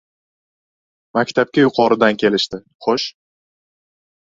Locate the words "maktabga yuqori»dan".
1.17-2.19